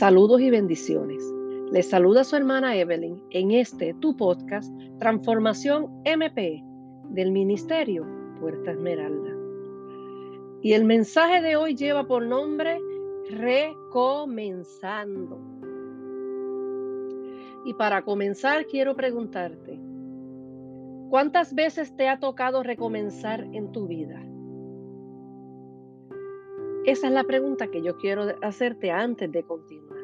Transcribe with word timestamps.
Saludos 0.00 0.40
y 0.40 0.48
bendiciones. 0.48 1.22
Les 1.72 1.90
saluda 1.90 2.24
su 2.24 2.34
hermana 2.34 2.74
Evelyn 2.74 3.22
en 3.32 3.50
este 3.50 3.92
tu 3.92 4.16
podcast 4.16 4.72
Transformación 4.98 5.90
MP 6.06 6.64
del 7.10 7.32
Ministerio 7.32 8.06
Puerta 8.40 8.70
Esmeralda. 8.70 9.36
Y 10.62 10.72
el 10.72 10.86
mensaje 10.86 11.42
de 11.42 11.56
hoy 11.56 11.74
lleva 11.74 12.06
por 12.06 12.24
nombre 12.24 12.80
Recomenzando. 13.28 15.38
Y 17.66 17.74
para 17.74 18.00
comenzar 18.00 18.64
quiero 18.64 18.96
preguntarte, 18.96 19.78
¿cuántas 21.10 21.54
veces 21.54 21.94
te 21.94 22.08
ha 22.08 22.18
tocado 22.18 22.62
recomenzar 22.62 23.46
en 23.52 23.70
tu 23.70 23.86
vida? 23.86 24.29
Esa 26.84 27.08
es 27.08 27.12
la 27.12 27.24
pregunta 27.24 27.66
que 27.68 27.82
yo 27.82 27.98
quiero 27.98 28.22
hacerte 28.42 28.90
antes 28.90 29.30
de 29.30 29.42
continuar. 29.42 30.00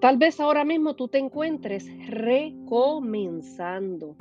Tal 0.00 0.18
vez 0.18 0.40
ahora 0.40 0.64
mismo 0.64 0.96
tú 0.96 1.06
te 1.08 1.18
encuentres 1.18 1.86
recomenzando. 2.08 4.16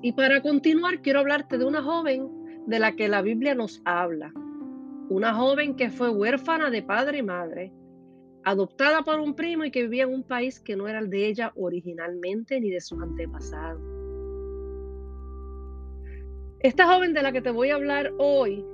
Y 0.00 0.12
para 0.12 0.40
continuar, 0.40 1.02
quiero 1.02 1.18
hablarte 1.20 1.58
de 1.58 1.66
una 1.66 1.82
joven 1.82 2.64
de 2.66 2.78
la 2.78 2.96
que 2.96 3.08
la 3.08 3.20
Biblia 3.20 3.54
nos 3.54 3.82
habla. 3.84 4.32
Una 5.08 5.34
joven 5.34 5.76
que 5.76 5.90
fue 5.90 6.08
huérfana 6.08 6.70
de 6.70 6.82
padre 6.82 7.18
y 7.18 7.22
madre, 7.22 7.74
adoptada 8.44 9.02
por 9.02 9.20
un 9.20 9.34
primo 9.34 9.64
y 9.64 9.70
que 9.70 9.82
vivía 9.82 10.04
en 10.04 10.14
un 10.14 10.22
país 10.22 10.60
que 10.60 10.76
no 10.76 10.88
era 10.88 10.98
el 10.98 11.10
de 11.10 11.26
ella 11.26 11.52
originalmente 11.56 12.58
ni 12.60 12.70
de 12.70 12.80
sus 12.80 13.02
antepasados. 13.02 13.97
Esta 16.60 16.92
joven 16.92 17.14
de 17.14 17.22
la 17.22 17.30
que 17.30 17.40
te 17.40 17.52
voy 17.52 17.70
a 17.70 17.76
hablar 17.76 18.12
hoy 18.18 18.64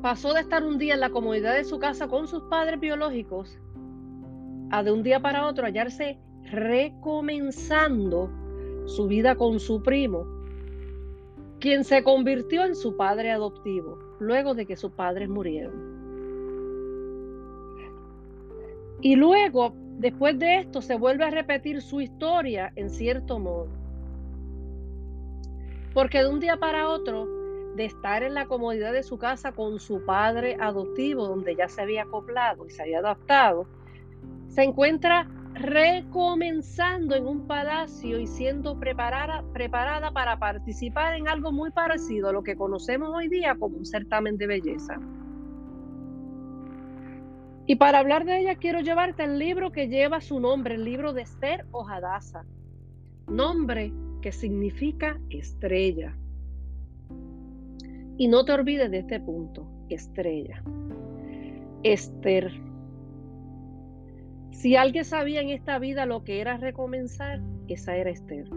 pasó 0.00 0.32
de 0.32 0.40
estar 0.40 0.62
un 0.62 0.78
día 0.78 0.94
en 0.94 1.00
la 1.00 1.10
comodidad 1.10 1.54
de 1.54 1.64
su 1.64 1.80
casa 1.80 2.06
con 2.06 2.28
sus 2.28 2.44
padres 2.44 2.78
biológicos 2.78 3.58
a 4.70 4.84
de 4.84 4.92
un 4.92 5.02
día 5.02 5.18
para 5.18 5.46
otro 5.46 5.64
hallarse 5.64 6.16
recomenzando 6.52 8.30
su 8.86 9.08
vida 9.08 9.34
con 9.34 9.58
su 9.58 9.82
primo, 9.82 10.24
quien 11.58 11.82
se 11.82 12.04
convirtió 12.04 12.64
en 12.64 12.76
su 12.76 12.96
padre 12.96 13.32
adoptivo 13.32 13.98
luego 14.20 14.54
de 14.54 14.66
que 14.66 14.76
sus 14.76 14.92
padres 14.92 15.28
murieron. 15.28 15.98
Y 19.00 19.16
luego, 19.16 19.74
después 19.98 20.38
de 20.38 20.60
esto, 20.60 20.80
se 20.80 20.96
vuelve 20.96 21.24
a 21.24 21.30
repetir 21.30 21.82
su 21.82 22.00
historia 22.00 22.72
en 22.76 22.88
cierto 22.88 23.40
modo. 23.40 23.77
Porque 25.98 26.22
de 26.22 26.28
un 26.28 26.38
día 26.38 26.56
para 26.58 26.88
otro, 26.88 27.26
de 27.74 27.84
estar 27.84 28.22
en 28.22 28.32
la 28.32 28.46
comodidad 28.46 28.92
de 28.92 29.02
su 29.02 29.18
casa 29.18 29.50
con 29.50 29.80
su 29.80 30.04
padre 30.04 30.56
adoptivo, 30.60 31.26
donde 31.26 31.56
ya 31.56 31.68
se 31.68 31.82
había 31.82 32.04
acoplado 32.04 32.64
y 32.66 32.70
se 32.70 32.82
había 32.82 33.00
adaptado, 33.00 33.66
se 34.46 34.62
encuentra 34.62 35.28
recomenzando 35.54 37.16
en 37.16 37.26
un 37.26 37.48
palacio 37.48 38.20
y 38.20 38.28
siendo 38.28 38.78
preparada, 38.78 39.42
preparada 39.52 40.12
para 40.12 40.38
participar 40.38 41.16
en 41.16 41.26
algo 41.26 41.50
muy 41.50 41.72
parecido 41.72 42.28
a 42.28 42.32
lo 42.32 42.44
que 42.44 42.54
conocemos 42.54 43.10
hoy 43.12 43.26
día 43.26 43.56
como 43.58 43.78
un 43.78 43.84
certamen 43.84 44.36
de 44.38 44.46
belleza. 44.46 45.00
Y 47.66 47.74
para 47.74 47.98
hablar 47.98 48.24
de 48.24 48.38
ella 48.38 48.54
quiero 48.54 48.82
llevarte 48.82 49.24
el 49.24 49.40
libro 49.40 49.72
que 49.72 49.88
lleva 49.88 50.20
su 50.20 50.38
nombre, 50.38 50.76
el 50.76 50.84
libro 50.84 51.12
de 51.12 51.22
Esther 51.22 51.66
Ojadasa, 51.72 52.44
nombre 53.26 53.92
que 54.20 54.32
significa 54.32 55.20
estrella. 55.30 56.16
Y 58.16 58.28
no 58.28 58.44
te 58.44 58.52
olvides 58.52 58.90
de 58.90 58.98
este 58.98 59.20
punto, 59.20 59.68
estrella. 59.88 60.62
Esther. 61.82 62.52
Si 64.50 64.74
alguien 64.74 65.04
sabía 65.04 65.40
en 65.40 65.50
esta 65.50 65.78
vida 65.78 66.04
lo 66.04 66.24
que 66.24 66.40
era 66.40 66.56
recomenzar, 66.56 67.40
esa 67.68 67.96
era 67.96 68.10
Esther. 68.10 68.48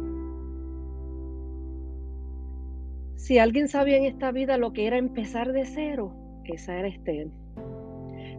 Si 3.16 3.38
alguien 3.38 3.68
sabía 3.68 3.98
en 3.98 4.06
esta 4.06 4.32
vida 4.32 4.58
lo 4.58 4.74
que 4.74 4.88
era 4.88 4.98
empezar 4.98 5.54
de 5.54 5.66
cero, 5.66 6.14
esa 6.46 6.78
era 6.78 6.88
Esther. 6.88 7.28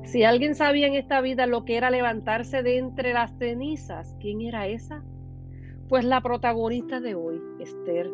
Si 0.04 0.24
alguien 0.24 0.54
sabía 0.54 0.88
en 0.88 0.94
esta 0.94 1.20
vida 1.20 1.46
lo 1.46 1.64
que 1.64 1.76
era 1.76 1.90
levantarse 1.90 2.62
de 2.62 2.78
entre 2.78 3.12
las 3.12 3.32
cenizas, 3.38 4.16
¿quién 4.20 4.40
era 4.42 4.66
esa? 4.66 5.02
Pues 5.92 6.06
la 6.06 6.22
protagonista 6.22 7.00
de 7.00 7.14
hoy, 7.14 7.38
Esther. 7.58 8.10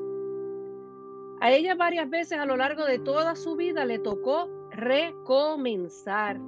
A 1.41 1.53
ella 1.53 1.77
varias 1.77 2.11
veces 2.11 2.37
a 2.37 2.45
lo 2.45 2.57
largo 2.57 2.85
de 2.85 2.99
toda 2.99 3.37
su 3.37 3.55
vida 3.55 3.85
le 3.85 4.01
tocó 4.01 4.51
recomenzar. 4.73 6.41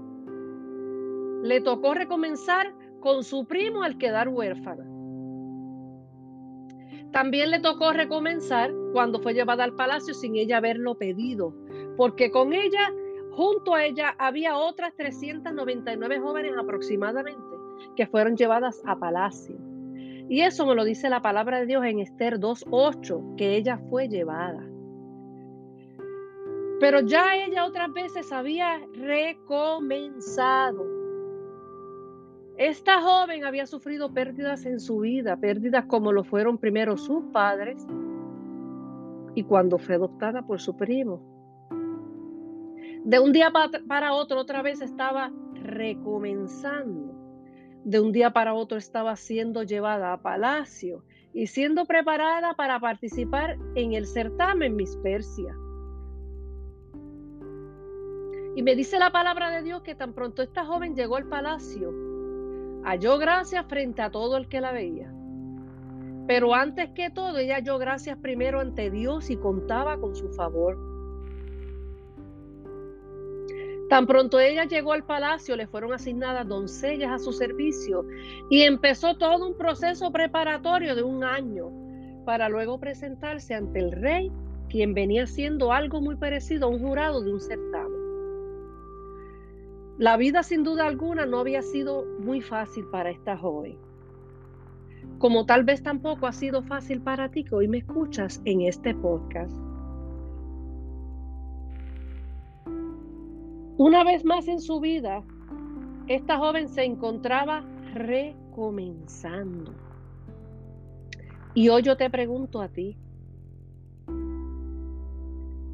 Le 1.45 1.61
tocó 1.61 1.95
recomenzar 1.95 2.75
con 2.99 3.23
su 3.23 3.47
primo 3.47 3.85
al 3.85 3.97
quedar 3.97 4.29
huérfana. 4.29 4.83
También 7.13 7.53
le 7.53 7.61
tocó 7.61 7.93
recomenzar 7.93 8.73
cuando 8.93 9.21
fue 9.21 9.33
llevada 9.33 9.63
al 9.63 9.77
palacio 9.77 10.15
sin 10.15 10.35
ella 10.35 10.57
haberlo 10.57 10.99
pedido, 10.99 11.55
porque 11.97 12.33
con 12.33 12.53
ella, 12.53 12.93
junto 13.31 13.77
a 13.77 13.85
ella, 13.85 14.17
había 14.19 14.57
otras 14.57 14.97
399 14.97 16.19
jóvenes 16.19 16.57
aproximadamente 16.59 17.57
que 17.95 18.09
fueron 18.09 18.37
llevadas 18.37 18.83
a 18.85 18.99
palacio. 18.99 19.70
Y 20.31 20.43
eso 20.43 20.65
me 20.65 20.77
lo 20.77 20.85
dice 20.85 21.11
la 21.11 21.21
palabra 21.21 21.59
de 21.59 21.67
Dios 21.67 21.85
en 21.85 21.99
Esther 21.99 22.39
2.8, 22.39 23.35
que 23.35 23.57
ella 23.57 23.79
fue 23.91 24.09
llevada. 24.09 24.65
Pero 26.79 27.01
ya 27.01 27.35
ella 27.35 27.65
otras 27.65 27.93
veces 27.93 28.31
había 28.31 28.81
recomenzado. 28.95 30.87
Esta 32.57 33.03
joven 33.03 33.45
había 33.45 33.67
sufrido 33.67 34.15
pérdidas 34.15 34.65
en 34.67 34.79
su 34.79 35.01
vida, 35.01 35.37
pérdidas 35.37 35.87
como 35.87 36.13
lo 36.13 36.23
fueron 36.23 36.59
primero 36.59 36.97
sus 36.97 37.25
padres 37.33 37.85
y 39.35 39.43
cuando 39.43 39.79
fue 39.79 39.97
adoptada 39.97 40.43
por 40.43 40.61
su 40.61 40.77
primo. 40.77 41.21
De 43.03 43.19
un 43.19 43.33
día 43.33 43.51
para 43.89 44.13
otro 44.13 44.39
otra 44.39 44.63
vez 44.63 44.81
estaba 44.81 45.33
recomenzando 45.55 47.10
de 47.85 48.01
un 48.01 48.13
día 48.13 48.33
para 48.33 48.55
otro 48.55 48.79
estaba 48.79 49.17
siendo 49.17 49.63
llevada 49.63 50.13
a 50.13 50.21
palacio 50.21 51.05
y 51.33 51.47
siendo 51.47 51.87
preparada 51.87 52.55
para 52.55 52.79
participar 52.81 53.57
en 53.75 53.95
el 53.95 54.07
certamen 54.07 54.77
Miss 54.77 54.97
Persia. 55.03 55.57
Y 58.57 58.63
me 58.63 58.75
dice 58.75 58.99
la 58.99 59.13
palabra 59.13 59.51
de 59.51 59.63
Dios 59.63 59.83
que 59.83 59.95
tan 59.95 60.13
pronto 60.13 60.43
esta 60.43 60.65
joven 60.67 60.95
llegó 60.95 61.17
al 61.17 61.29
palacio, 61.29 61.93
halló 62.85 63.17
gracias 63.19 63.65
frente 63.67 64.03
a 64.03 64.11
todo 64.11 64.37
el 64.37 64.49
que 64.49 64.61
la 64.61 64.73
veía. 64.73 65.13
Pero 66.27 66.55
antes 66.55 66.91
que 66.91 67.11
todo, 67.11 67.39
ella 67.39 67.57
halló 67.57 67.79
gracias 67.79 68.19
primero 68.19 68.61
ante 68.61 68.91
Dios 68.91 69.31
y 69.31 69.37
contaba 69.37 69.99
con 69.99 70.15
su 70.15 70.29
favor. 70.31 70.90
Tan 73.91 74.07
pronto 74.07 74.39
ella 74.39 74.67
llegó 74.67 74.93
al 74.93 75.03
palacio, 75.03 75.57
le 75.57 75.67
fueron 75.67 75.93
asignadas 75.93 76.47
doncellas 76.47 77.11
a 77.11 77.19
su 77.19 77.33
servicio 77.33 78.07
y 78.49 78.63
empezó 78.63 79.17
todo 79.17 79.49
un 79.49 79.59
proceso 79.59 80.13
preparatorio 80.13 80.95
de 80.95 81.03
un 81.03 81.25
año 81.25 81.73
para 82.25 82.49
luego 82.49 82.79
presentarse 82.79 83.53
ante 83.53 83.81
el 83.81 83.91
rey, 83.91 84.31
quien 84.69 84.95
venía 84.95 85.27
siendo 85.27 85.73
algo 85.73 86.01
muy 86.01 86.15
parecido 86.15 86.67
a 86.67 86.71
un 86.71 86.79
jurado 86.79 87.21
de 87.21 87.33
un 87.33 87.41
certamen. 87.41 88.01
La 89.99 90.17
vida 90.17 90.45
sin 90.45 90.63
duda 90.63 90.87
alguna 90.87 91.27
no 91.27 91.41
había 91.41 91.61
sido 91.61 92.05
muy 92.21 92.41
fácil 92.41 92.85
para 92.93 93.11
esta 93.11 93.37
joven, 93.37 93.77
como 95.19 95.47
tal 95.47 95.65
vez 95.65 95.83
tampoco 95.83 96.29
ha 96.29 96.33
sido 96.33 96.63
fácil 96.63 97.03
para 97.03 97.29
ti 97.33 97.43
que 97.43 97.57
hoy 97.57 97.67
me 97.67 97.79
escuchas 97.79 98.41
en 98.45 98.61
este 98.61 98.95
podcast. 98.95 99.70
Una 103.83 104.05
vez 104.05 104.27
más 104.27 104.47
en 104.47 104.61
su 104.61 104.79
vida, 104.79 105.25
esta 106.07 106.37
joven 106.37 106.69
se 106.69 106.85
encontraba 106.85 107.65
recomenzando. 107.95 109.73
Y 111.55 111.71
hoy 111.71 111.81
yo 111.81 111.97
te 111.97 112.11
pregunto 112.11 112.61
a 112.61 112.69
ti, 112.69 112.99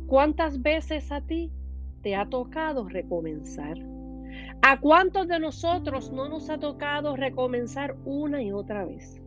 ¿cuántas 0.06 0.62
veces 0.62 1.10
a 1.10 1.20
ti 1.20 1.50
te 2.02 2.14
ha 2.14 2.26
tocado 2.26 2.88
recomenzar? 2.88 3.76
¿A 4.62 4.78
cuántos 4.78 5.26
de 5.26 5.40
nosotros 5.40 6.12
no 6.12 6.28
nos 6.28 6.48
ha 6.48 6.58
tocado 6.58 7.16
recomenzar 7.16 7.96
una 8.04 8.40
y 8.40 8.52
otra 8.52 8.84
vez? 8.84 9.20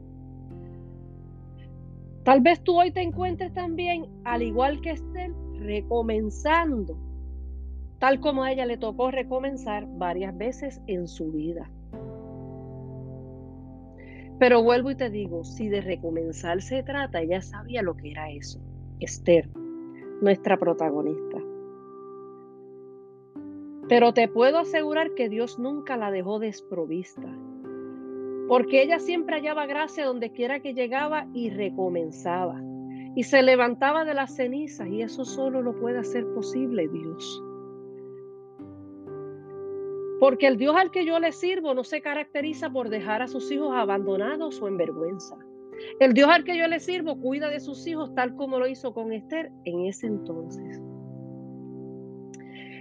Tal 2.24 2.40
vez 2.40 2.64
tú 2.64 2.80
hoy 2.80 2.94
te 2.94 3.02
encuentres 3.02 3.54
también, 3.54 4.08
al 4.24 4.42
igual 4.42 4.80
que 4.80 4.92
Esther, 4.92 5.34
recomenzando 5.56 7.09
tal 8.00 8.20
como 8.22 8.44
a 8.44 8.52
ella 8.52 8.66
le 8.66 8.78
tocó 8.78 9.12
recomenzar 9.12 9.86
varias 9.98 10.36
veces 10.38 10.82
en 10.88 11.08
su 11.08 11.32
vida. 11.32 11.70
Pero 14.40 14.64
vuelvo 14.64 14.90
y 14.90 14.96
te 14.96 15.10
digo, 15.10 15.44
si 15.44 15.68
de 15.68 15.82
recomenzar 15.82 16.62
se 16.62 16.82
trata, 16.82 17.22
ella 17.22 17.42
sabía 17.42 17.82
lo 17.82 17.98
que 17.98 18.12
era 18.12 18.32
eso. 18.32 18.60
Esther, 19.02 19.50
nuestra 20.22 20.58
protagonista. 20.58 21.38
Pero 23.90 24.14
te 24.14 24.30
puedo 24.30 24.60
asegurar 24.60 25.14
que 25.16 25.28
Dios 25.28 25.60
nunca 25.60 25.98
la 25.98 26.10
dejó 26.10 26.40
desprovista, 26.40 27.28
porque 28.48 28.82
ella 28.82 29.00
siempre 29.00 29.36
hallaba 29.36 29.66
gracia 29.66 30.06
donde 30.06 30.32
quiera 30.32 30.62
que 30.62 30.74
llegaba 30.74 31.28
y 31.34 31.50
recomenzaba, 31.50 32.62
y 33.16 33.24
se 33.24 33.42
levantaba 33.42 34.06
de 34.06 34.14
las 34.14 34.36
cenizas, 34.36 34.88
y 34.88 35.02
eso 35.02 35.26
solo 35.26 35.62
lo 35.62 35.78
puede 35.80 36.00
hacer 36.00 36.26
posible 36.34 36.88
Dios. 36.88 37.44
Porque 40.20 40.48
el 40.48 40.58
Dios 40.58 40.76
al 40.76 40.92
que 40.92 41.06
yo 41.06 41.20
le 41.20 41.32
sirvo 41.32 41.74
no 41.74 41.84
se 41.84 42.02
caracteriza 42.02 42.70
por 42.70 42.90
dejar 42.90 43.22
a 43.22 43.28
sus 43.28 43.52
hijos 43.52 43.72
abandonados 43.74 44.62
o 44.62 44.68
en 44.68 44.78
vergüenza. 44.78 45.38
El 46.00 46.14
Dios 46.14 46.30
al 46.30 46.44
que 46.44 46.58
yo 46.58 46.68
le 46.68 46.80
sirvo 46.80 47.20
cuida 47.20 47.50
de 47.50 47.60
sus 47.60 47.88
hijos 47.88 48.14
tal 48.16 48.36
como 48.36 48.60
lo 48.60 48.68
hizo 48.68 48.94
con 48.94 49.14
Esther 49.14 49.50
en 49.66 49.86
ese 49.86 50.08
entonces. 50.08 50.82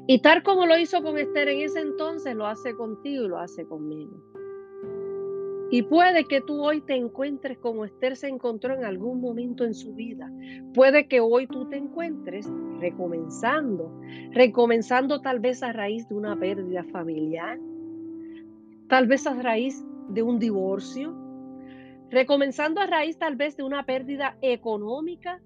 Y 0.07 0.21
tal 0.21 0.43
como 0.43 0.67
lo 0.67 0.79
hizo 0.79 1.03
con 1.03 1.19
Esther 1.19 1.49
en 1.49 1.61
ese 1.61 1.81
entonces, 1.81 2.35
lo 2.35 2.47
hace 2.47 2.75
contigo 2.75 3.25
y 3.25 3.29
lo 3.29 3.39
hace 3.39 3.67
conmigo. 3.67 4.28
Y 5.71 5.83
puede 5.83 6.25
que 6.25 6.41
tú 6.41 6.65
hoy 6.65 6.81
te 6.81 6.95
encuentres 6.95 7.59
como 7.59 7.85
Esther 7.85 8.17
se 8.17 8.29
encontró 8.29 8.75
en 8.75 8.85
algún 8.85 9.21
momento 9.21 9.65
en 9.65 9.75
su 9.75 9.95
vida. 9.95 10.31
Puede 10.73 11.09
que 11.09 11.21
hoy 11.21 11.47
tú 11.47 11.69
te 11.69 11.77
encuentres 11.77 12.51
recomenzando, 12.81 14.01
recomenzando 14.33 15.21
tal 15.21 15.41
vez 15.41 15.63
a 15.63 15.73
raíz 15.73 16.09
de 16.09 16.15
una 16.15 16.37
pérdida 16.37 16.85
familiar, 16.85 17.59
tal 18.89 19.07
vez 19.07 19.27
a 19.27 19.35
raíz 19.35 19.85
de 20.09 20.23
un 20.23 20.39
divorcio, 20.39 21.15
recomenzando 22.11 22.81
a 22.81 22.87
raíz 22.87 23.19
tal 23.19 23.37
vez 23.37 23.57
de 23.57 23.63
una 23.63 23.85
pérdida 23.85 24.39
económica, 24.41 25.43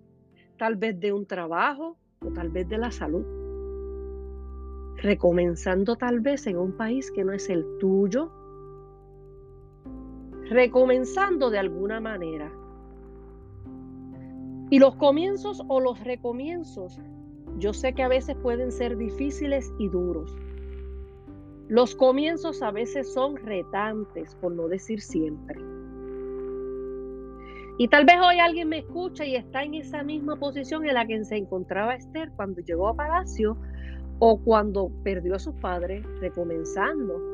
tal 0.57 0.77
vez 0.77 1.01
de 1.01 1.13
un 1.13 1.27
trabajo 1.27 1.97
o 2.21 2.29
tal 2.33 2.51
vez 2.51 2.69
de 2.69 2.79
la 2.79 2.93
salud 2.93 3.25
recomenzando 5.03 5.97
tal 5.97 6.21
vez 6.21 6.47
en 6.47 6.57
un 6.57 6.77
país 6.77 7.11
que 7.11 7.25
no 7.25 7.33
es 7.33 7.51
el 7.51 7.67
tuyo, 7.81 8.31
recomenzando 10.53 11.51
de 11.51 11.59
alguna 11.59 12.01
manera. 12.01 12.51
Y 14.71 14.79
los 14.79 14.95
comienzos 14.97 15.63
o 15.69 15.81
los 15.81 16.01
recomienzos, 16.01 17.01
yo 17.59 17.73
sé 17.73 17.93
que 17.93 18.03
a 18.03 18.09
veces 18.09 18.37
pueden 18.37 18.73
ser 18.73 18.97
difíciles 18.97 19.73
y 19.79 19.89
duros. 19.89 20.35
Los 21.69 21.95
comienzos 21.95 22.63
a 22.63 22.71
veces 22.71 23.13
son 23.13 23.37
retantes, 23.37 24.35
por 24.37 24.53
no 24.53 24.69
decir 24.69 25.01
siempre. 25.01 25.61
Y 27.79 27.89
tal 27.89 28.05
vez 28.05 28.17
hoy 28.23 28.39
alguien 28.39 28.69
me 28.69 28.79
escucha 28.79 29.25
y 29.25 29.37
está 29.37 29.63
en 29.63 29.75
esa 29.75 30.03
misma 30.03 30.37
posición 30.37 30.87
en 30.87 30.95
la 30.95 31.07
que 31.07 31.25
se 31.25 31.37
encontraba 31.37 31.95
Esther 31.95 32.31
cuando 32.37 32.61
llegó 32.61 32.89
a 32.89 32.95
Palacio 32.95 33.57
o 34.19 34.39
cuando 34.39 34.91
perdió 35.03 35.35
a 35.35 35.39
sus 35.39 35.55
padres, 35.57 36.05
recomenzando. 36.21 37.32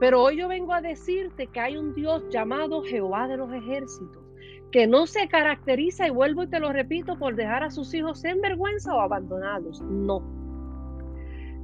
Pero 0.00 0.22
hoy 0.22 0.38
yo 0.38 0.48
vengo 0.48 0.72
a 0.72 0.80
decirte 0.80 1.48
que 1.48 1.60
hay 1.60 1.76
un 1.76 1.94
Dios 1.94 2.22
llamado 2.30 2.82
Jehová 2.82 3.26
de 3.26 3.36
los 3.36 3.52
ejércitos, 3.52 4.22
que 4.70 4.86
no 4.86 5.06
se 5.06 5.28
caracteriza, 5.28 6.06
y 6.06 6.10
vuelvo 6.10 6.44
y 6.44 6.48
te 6.48 6.60
lo 6.60 6.72
repito, 6.72 7.18
por 7.18 7.34
dejar 7.34 7.64
a 7.64 7.70
sus 7.70 7.92
hijos 7.94 8.24
en 8.24 8.40
vergüenza 8.40 8.94
o 8.94 9.00
abandonados. 9.00 9.80
No. 9.82 10.22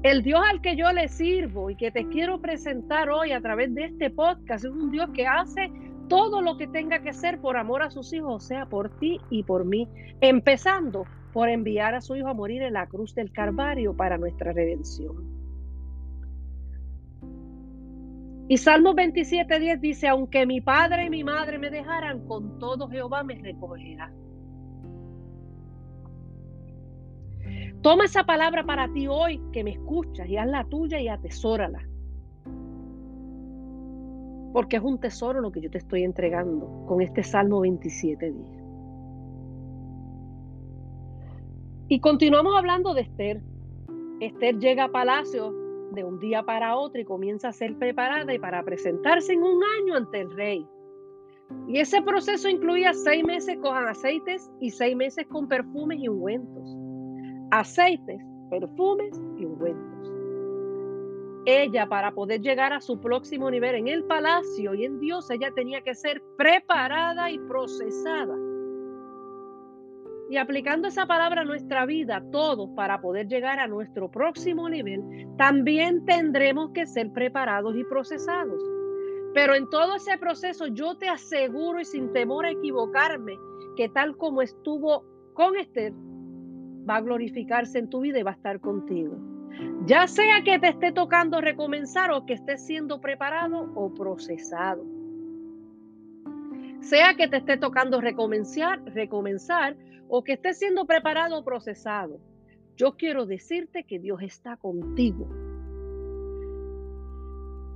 El 0.03 0.23
Dios 0.23 0.43
al 0.47 0.61
que 0.61 0.77
yo 0.77 0.93
le 0.93 1.09
sirvo 1.09 1.71
y 1.71 1.77
que 1.77 1.91
te 1.91 2.09
quiero 2.09 2.41
presentar 2.41 3.09
hoy 3.09 3.33
a 3.33 3.41
través 3.41 3.75
de 3.75 3.85
este 3.85 4.11
podcast 4.11 4.65
es 4.65 4.71
un 4.71 4.91
Dios 4.91 5.09
que 5.15 5.27
hace 5.27 5.71
todo 6.09 6.43
lo 6.43 6.59
que 6.59 6.67
tenga 6.67 7.01
que 7.01 7.13
ser 7.13 7.41
por 7.41 7.57
amor 7.57 7.83
a 7.83 7.91
sus 7.91 8.13
hijos, 8.13 8.35
o 8.35 8.47
sea, 8.47 8.67
por 8.67 8.91
ti 8.99 9.19
y 9.31 9.45
por 9.45 9.65
mí, 9.65 9.89
empezando 10.21 11.07
por 11.33 11.49
enviar 11.49 11.95
a 11.95 12.01
su 12.01 12.17
Hijo 12.17 12.29
a 12.29 12.35
morir 12.35 12.63
en 12.63 12.75
la 12.75 12.87
cruz 12.87 13.15
del 13.15 13.33
Calvario 13.33 13.97
para 13.97 14.19
nuestra 14.19 14.53
redención. 14.53 15.34
Y 18.47 18.59
Salmo 18.59 18.95
27.10 18.95 19.81
dice, 19.81 20.09
aunque 20.09 20.45
mi 20.45 20.61
padre 20.61 21.07
y 21.07 21.11
mi 21.11 21.25
madre 21.25 21.59
me 21.59 21.71
dejaran, 21.71 22.27
con 22.27 22.59
todo 22.59 22.89
Jehová 22.89 23.23
me 23.23 23.37
recogerá. 23.37 24.13
Toma 27.81 28.05
esa 28.05 28.25
palabra 28.25 28.65
para 28.65 28.93
ti 28.93 29.07
hoy 29.07 29.41
que 29.53 29.65
me 29.65 29.73
escuchas 29.73 30.29
y 30.29 30.37
haz 30.37 30.47
la 30.47 30.65
tuya 30.65 31.01
y 31.01 31.09
atesórala. 31.09 31.87
Porque 34.53 34.77
es 34.77 34.83
un 34.83 35.01
tesoro 35.01 35.41
lo 35.41 35.51
que 35.51 35.61
yo 35.61 35.71
te 35.71 35.79
estoy 35.79 36.05
entregando 36.05 36.85
con 36.87 37.01
este 37.01 37.23
Salmo 37.23 37.61
27.10. 37.63 38.65
Y 41.89 42.01
continuamos 42.01 42.55
hablando 42.57 42.95
de 42.95 43.03
Esther. 43.03 43.43
Esther 44.21 44.59
llega 44.59 44.85
a 44.85 44.89
palacio 44.89 45.64
de 45.95 46.05
un 46.05 46.19
día 46.19 46.43
para 46.43 46.77
otro 46.77 47.01
y 47.01 47.05
comienza 47.05 47.49
a 47.49 47.53
ser 47.53 47.77
preparada 47.79 48.33
y 48.35 48.39
para 48.39 48.63
presentarse 48.63 49.33
en 49.33 49.43
un 49.43 49.63
año 49.63 49.97
ante 49.97 50.21
el 50.21 50.31
rey. 50.33 50.67
Y 51.69 51.79
ese 51.79 52.03
proceso 52.03 52.49
incluía 52.49 52.93
seis 52.93 53.25
meses 53.25 53.57
con 53.63 53.77
aceites 53.77 54.51
y 54.61 54.71
seis 54.71 54.97
meses 54.97 55.27
con 55.29 55.49
perfumes 55.49 55.99
y 56.01 56.09
ungüentos. 56.09 56.77
Aceites, 57.51 58.21
perfumes 58.51 59.21
y 59.39 59.45
ungüentos. 59.45 60.13
Ella, 61.47 61.87
para 61.87 62.11
poder 62.13 62.41
llegar 62.41 62.73
a 62.73 62.81
su 62.81 62.99
próximo 63.01 63.51
nivel 63.51 63.75
en 63.75 63.89
el 63.89 64.05
palacio 64.05 64.75
y 64.75 64.85
en 64.85 64.99
Dios, 64.99 65.31
ella 65.31 65.51
tenía 65.55 65.83
que 65.83 65.95
ser 65.95 66.23
preparada 66.37 67.31
y 67.31 67.39
procesada 67.41 68.35
y 70.35 70.37
aplicando 70.37 70.89
esa 70.89 71.07
palabra 71.07 71.43
a 71.43 71.45
nuestra 71.45 71.87
vida, 71.87 72.21
todos, 72.33 72.69
para 72.71 73.01
poder 73.01 73.29
llegar 73.29 73.61
a 73.61 73.69
nuestro 73.69 74.11
próximo 74.11 74.69
nivel, 74.69 75.01
también 75.39 76.05
tendremos 76.07 76.73
que 76.73 76.89
ser 76.89 77.13
preparados 77.13 77.77
y 77.77 77.85
procesados. 77.85 78.61
Pero 79.33 79.55
en 79.55 79.71
todo 79.71 79.95
ese 79.95 80.19
proceso 80.19 80.67
yo 80.67 80.97
te 80.97 81.09
aseguro 81.09 81.79
y 81.79 81.85
sin 81.85 82.13
temor 82.13 82.47
a 82.47 82.51
equivocarme, 82.51 83.39
que 83.77 83.89
tal 83.91 84.17
como 84.17 84.43
estuvo 84.43 85.05
con 85.35 85.57
Esther, 85.57 85.93
va 86.91 86.97
a 86.97 87.01
glorificarse 87.01 87.79
en 87.79 87.89
tu 87.89 88.01
vida 88.01 88.19
y 88.19 88.25
va 88.25 88.33
a 88.33 88.35
estar 88.35 88.59
contigo. 88.59 89.17
Ya 89.87 90.09
sea 90.09 90.43
que 90.43 90.59
te 90.59 90.71
esté 90.71 90.91
tocando 90.91 91.41
recomenzar 91.41 92.11
o 92.11 92.27
que 92.27 92.33
estés 92.33 92.67
siendo 92.67 93.01
preparado 93.01 93.71
o 93.77 93.95
procesado. 93.95 94.85
Sea 96.85 97.15
que 97.15 97.29
te 97.29 97.39
esté 97.39 97.57
tocando 97.57 98.01
recomenzar, 98.03 98.83
recomenzar 98.85 99.75
o 100.09 100.23
que 100.23 100.35
estés 100.35 100.59
siendo 100.59 100.85
preparado 100.85 101.39
o 101.39 101.45
procesado, 101.45 102.21
yo 102.77 102.97
quiero 102.97 103.25
decirte 103.25 103.85
que 103.85 103.99
Dios 103.99 104.21
está 104.21 104.59
contigo. 104.59 105.27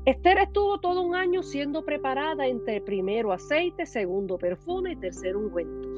Esther 0.04 0.38
estuvo 0.38 0.78
todo 0.80 1.00
un 1.00 1.14
año 1.14 1.42
siendo 1.42 1.84
preparada 1.86 2.46
entre 2.46 2.82
primero 2.82 3.32
aceite, 3.32 3.86
segundo 3.86 4.36
perfume 4.36 4.92
y 4.92 4.96
tercero 4.96 5.38
ungüentos. 5.38 5.90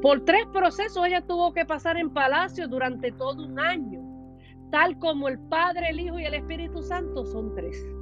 Por 0.00 0.24
tres 0.24 0.46
procesos 0.46 1.06
ella 1.06 1.20
tuvo 1.20 1.52
que 1.52 1.66
pasar 1.66 1.98
en 1.98 2.10
palacio 2.10 2.68
durante 2.68 3.12
todo 3.12 3.44
un 3.44 3.58
año, 3.58 4.00
tal 4.70 4.98
como 4.98 5.28
el 5.28 5.38
Padre, 5.38 5.90
el 5.90 6.00
Hijo 6.00 6.18
y 6.18 6.24
el 6.24 6.34
Espíritu 6.34 6.82
Santo 6.82 7.26
son 7.26 7.54
tres. 7.54 7.95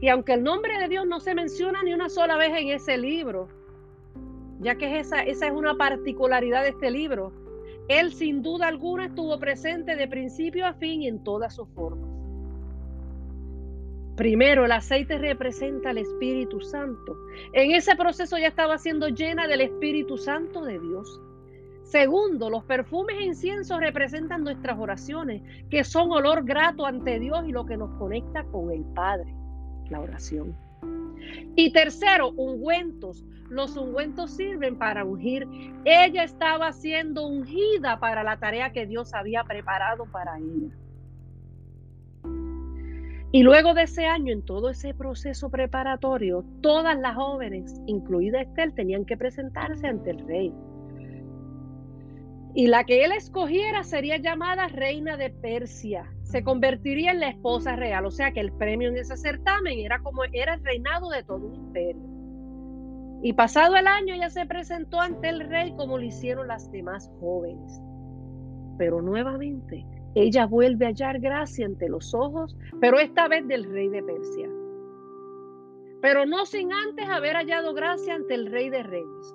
Y 0.00 0.08
aunque 0.08 0.32
el 0.32 0.42
nombre 0.42 0.78
de 0.78 0.88
Dios 0.88 1.06
no 1.06 1.20
se 1.20 1.34
menciona 1.34 1.82
ni 1.82 1.92
una 1.92 2.08
sola 2.08 2.36
vez 2.36 2.52
en 2.56 2.68
ese 2.68 2.96
libro, 2.96 3.48
ya 4.60 4.76
que 4.76 4.98
esa, 4.98 5.22
esa 5.22 5.46
es 5.46 5.52
una 5.52 5.76
particularidad 5.76 6.62
de 6.62 6.70
este 6.70 6.90
libro. 6.90 7.32
Él 7.88 8.12
sin 8.12 8.42
duda 8.42 8.68
alguna 8.68 9.06
estuvo 9.06 9.38
presente 9.38 9.96
de 9.96 10.08
principio 10.08 10.66
a 10.66 10.74
fin 10.74 11.02
en 11.02 11.22
todas 11.22 11.54
sus 11.54 11.68
formas. 11.70 12.08
Primero, 14.16 14.66
el 14.66 14.72
aceite 14.72 15.16
representa 15.18 15.90
al 15.90 15.98
Espíritu 15.98 16.60
Santo. 16.60 17.16
En 17.54 17.72
ese 17.72 17.96
proceso 17.96 18.36
ya 18.36 18.48
estaba 18.48 18.76
siendo 18.76 19.08
llena 19.08 19.46
del 19.46 19.62
Espíritu 19.62 20.18
Santo 20.18 20.62
de 20.62 20.78
Dios. 20.78 21.20
Segundo, 21.84 22.50
los 22.50 22.62
perfumes 22.64 23.16
e 23.18 23.24
inciensos 23.24 23.80
representan 23.80 24.44
nuestras 24.44 24.78
oraciones, 24.78 25.42
que 25.70 25.84
son 25.84 26.12
olor 26.12 26.44
grato 26.44 26.86
ante 26.86 27.18
Dios 27.18 27.44
y 27.48 27.52
lo 27.52 27.64
que 27.64 27.76
nos 27.76 27.90
conecta 27.98 28.44
con 28.44 28.70
el 28.70 28.84
Padre, 28.94 29.34
la 29.90 30.00
oración. 30.00 30.56
Y 31.56 31.72
tercero, 31.72 32.30
ungüentos 32.30 33.24
los 33.50 33.76
ungüentos 33.76 34.30
sirven 34.30 34.78
para 34.78 35.04
ungir. 35.04 35.46
Ella 35.84 36.22
estaba 36.22 36.72
siendo 36.72 37.26
ungida 37.26 37.98
para 37.98 38.22
la 38.22 38.38
tarea 38.38 38.70
que 38.70 38.86
Dios 38.86 39.12
había 39.12 39.42
preparado 39.44 40.06
para 40.06 40.38
ella. 40.38 40.72
Y 43.32 43.42
luego 43.42 43.74
de 43.74 43.82
ese 43.82 44.06
año, 44.06 44.32
en 44.32 44.42
todo 44.44 44.70
ese 44.70 44.94
proceso 44.94 45.50
preparatorio, 45.50 46.44
todas 46.62 46.98
las 46.98 47.14
jóvenes, 47.14 47.80
incluida 47.86 48.40
Estel, 48.40 48.72
tenían 48.72 49.04
que 49.04 49.16
presentarse 49.16 49.86
ante 49.86 50.10
el 50.10 50.26
rey. 50.26 50.54
Y 52.54 52.66
la 52.66 52.84
que 52.84 53.04
él 53.04 53.12
escogiera 53.12 53.84
sería 53.84 54.16
llamada 54.16 54.66
reina 54.68 55.16
de 55.16 55.30
Persia. 55.30 56.12
Se 56.22 56.42
convertiría 56.42 57.12
en 57.12 57.20
la 57.20 57.28
esposa 57.28 57.76
real. 57.76 58.06
O 58.06 58.10
sea 58.10 58.32
que 58.32 58.40
el 58.40 58.52
premio 58.52 58.88
en 58.88 58.96
ese 58.96 59.16
certamen 59.16 59.78
era 59.78 60.00
como 60.00 60.24
era 60.24 60.54
el 60.54 60.64
reinado 60.64 61.10
de 61.10 61.22
todo 61.22 61.46
un 61.46 61.54
imperio. 61.54 62.02
Y 63.22 63.34
pasado 63.34 63.76
el 63.76 63.86
año 63.86 64.14
ella 64.14 64.30
se 64.30 64.46
presentó 64.46 65.00
ante 65.00 65.28
el 65.28 65.48
rey 65.48 65.74
como 65.76 65.98
lo 65.98 66.04
hicieron 66.04 66.48
las 66.48 66.70
demás 66.72 67.10
jóvenes. 67.20 67.80
Pero 68.78 69.02
nuevamente 69.02 69.86
ella 70.14 70.46
vuelve 70.46 70.86
a 70.86 70.88
hallar 70.88 71.20
gracia 71.20 71.66
ante 71.66 71.88
los 71.88 72.14
ojos, 72.14 72.56
pero 72.80 72.98
esta 72.98 73.28
vez 73.28 73.46
del 73.46 73.70
rey 73.70 73.88
de 73.88 74.02
Persia. 74.02 74.48
Pero 76.02 76.26
no 76.26 76.46
sin 76.46 76.72
antes 76.72 77.08
haber 77.08 77.36
hallado 77.36 77.74
gracia 77.74 78.14
ante 78.14 78.34
el 78.34 78.50
rey 78.50 78.70
de 78.70 78.82
reyes. 78.82 79.34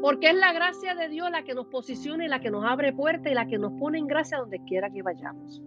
Porque 0.00 0.28
es 0.28 0.36
la 0.36 0.52
gracia 0.52 0.94
de 0.94 1.08
Dios 1.08 1.30
la 1.30 1.42
que 1.42 1.54
nos 1.54 1.66
posiciona 1.66 2.24
y 2.24 2.28
la 2.28 2.40
que 2.40 2.50
nos 2.50 2.64
abre 2.64 2.92
puertas 2.92 3.32
y 3.32 3.34
la 3.34 3.46
que 3.46 3.58
nos 3.58 3.72
pone 3.72 3.98
en 3.98 4.06
gracia 4.06 4.38
donde 4.38 4.60
quiera 4.64 4.90
que 4.90 5.02
vayamos. 5.02 5.62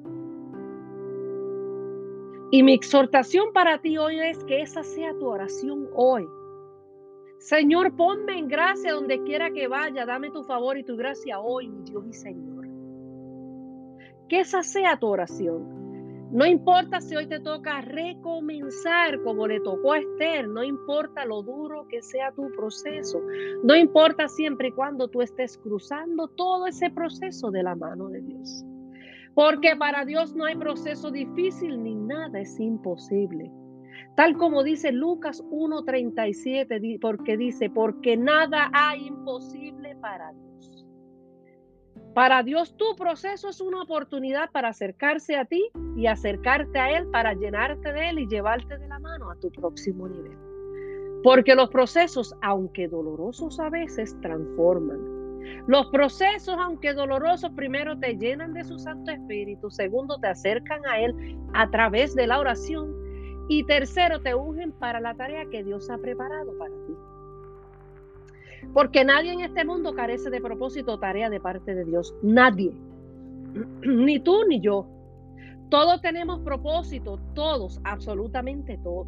Y 2.52 2.64
mi 2.64 2.74
exhortación 2.74 3.54
para 3.54 3.80
ti 3.80 3.98
hoy 3.98 4.20
es 4.20 4.44
que 4.46 4.62
esa 4.62 4.84
sea 4.84 5.14
tu 5.20 5.28
oración 5.28 5.88
hoy. 5.94 6.28
Señor, 7.38 7.96
ponme 7.96 8.38
en 8.38 8.48
gracia 8.48 8.94
donde 8.94 9.24
quiera 9.24 9.52
que 9.52 9.68
vaya. 9.68 10.06
Dame 10.06 10.32
tu 10.32 10.44
favor 10.44 10.78
y 10.78 10.84
tu 10.84 10.98
gracia 10.98 11.40
hoy, 11.40 11.70
mi 11.70 11.84
Dios 11.84 12.06
y 12.08 12.14
Señor. 12.14 12.68
Que 14.28 14.42
esa 14.42 14.62
sea 14.62 14.98
tu 14.98 15.08
oración. 15.08 15.79
No 16.32 16.46
importa 16.46 17.02
si 17.02 17.16
hoy 17.16 17.26
te 17.26 17.40
toca 17.40 17.82
recomenzar 17.82 19.20
como 19.24 19.48
le 19.48 19.60
tocó 19.62 19.94
a 19.94 19.98
Esther, 19.98 20.48
no 20.48 20.64
importa 20.64 21.26
lo 21.26 21.42
duro 21.42 21.88
que 21.88 22.04
sea 22.04 22.32
tu 22.34 22.52
proceso, 22.52 23.20
no 23.64 23.76
importa 23.76 24.28
siempre 24.28 24.68
y 24.68 24.72
cuando 24.72 25.08
tú 25.08 25.24
estés 25.24 25.58
cruzando 25.58 26.28
todo 26.28 26.68
ese 26.68 26.92
proceso 26.92 27.50
de 27.50 27.64
la 27.64 27.76
mano 27.76 28.10
de 28.10 28.22
Dios. 28.22 28.64
Porque 29.34 29.76
para 29.76 30.06
Dios 30.06 30.36
no 30.36 30.46
hay 30.46 30.56
proceso 30.56 31.10
difícil 31.10 31.82
ni 31.82 31.96
nada 31.96 32.40
es 32.40 32.60
imposible. 32.60 33.52
Tal 34.16 34.38
como 34.38 34.64
dice 34.64 34.92
Lucas 34.92 35.44
1.37, 35.50 37.00
porque 37.00 37.38
dice, 37.38 37.72
porque 37.72 38.18
nada 38.18 38.70
hay 38.72 39.08
imposible 39.08 39.96
para 39.96 40.32
Dios. 40.34 40.86
Para 42.20 42.44
Dios 42.44 42.76
tu 42.76 42.98
proceso 42.98 43.48
es 43.48 43.62
una 43.62 43.82
oportunidad 43.82 44.52
para 44.52 44.68
acercarse 44.68 45.38
a 45.38 45.46
ti 45.46 45.64
y 45.96 46.06
acercarte 46.06 46.78
a 46.78 46.98
Él, 46.98 47.08
para 47.12 47.34
llenarte 47.34 47.94
de 47.94 48.10
Él 48.10 48.20
y 48.20 48.28
llevarte 48.28 48.78
de 48.78 48.90
la 48.90 49.00
mano 49.00 49.32
a 49.32 49.36
tu 49.38 49.50
próximo 49.50 50.06
nivel. 50.06 50.38
Porque 51.24 51.56
los 51.56 51.70
procesos, 51.70 52.36
aunque 52.42 52.90
dolorosos 52.90 53.58
a 53.62 53.70
veces, 53.70 54.20
transforman. 54.20 55.00
Los 55.68 55.88
procesos, 55.92 56.58
aunque 56.60 56.94
dolorosos, 56.94 57.52
primero 57.52 57.98
te 57.98 58.18
llenan 58.18 58.52
de 58.52 58.66
su 58.66 58.78
Santo 58.78 59.12
Espíritu, 59.12 59.72
segundo 59.72 60.20
te 60.20 60.28
acercan 60.28 60.86
a 60.88 61.00
Él 61.00 61.38
a 61.54 61.72
través 61.72 62.16
de 62.16 62.28
la 62.28 62.40
oración 62.42 62.94
y 63.48 63.64
tercero, 63.64 64.20
te 64.22 64.36
ungen 64.36 64.74
para 64.74 65.00
la 65.00 65.16
tarea 65.16 65.46
que 65.50 65.64
Dios 65.64 65.90
ha 65.90 65.98
preparado 65.98 66.52
para 66.58 66.76
ti. 66.86 67.19
Porque 68.74 69.04
nadie 69.04 69.34
en 69.34 69.42
este 69.42 69.66
mundo 69.66 69.94
carece 69.94 70.30
de 70.30 70.42
propósito 70.42 70.94
o 70.94 71.00
tarea 71.00 71.30
de 71.30 71.40
parte 71.40 71.76
de 71.76 71.86
Dios. 71.86 72.14
Nadie. 72.22 72.74
Ni 73.86 74.20
tú 74.20 74.44
ni 74.48 74.62
yo. 74.62 74.88
Todos 75.70 76.02
tenemos 76.02 76.40
propósito, 76.42 77.20
todos, 77.36 77.80
absolutamente 77.84 78.80
todos. 78.84 79.08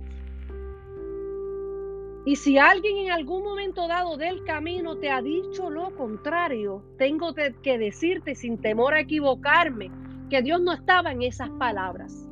Y 2.23 2.35
si 2.35 2.59
alguien 2.59 2.97
en 2.97 3.11
algún 3.11 3.43
momento 3.43 3.87
dado 3.87 4.15
del 4.15 4.43
camino 4.43 4.97
te 4.97 5.09
ha 5.09 5.23
dicho 5.23 5.71
lo 5.71 5.95
contrario, 5.95 6.83
tengo 6.99 7.33
que 7.33 7.77
decirte 7.79 8.35
sin 8.35 8.59
temor 8.59 8.93
a 8.93 8.99
equivocarme 8.99 9.89
que 10.29 10.43
Dios 10.43 10.61
no 10.61 10.71
estaba 10.71 11.11
en 11.11 11.23
esas 11.23 11.49
palabras 11.51 12.27